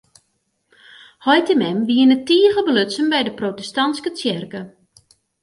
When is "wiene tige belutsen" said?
1.89-3.07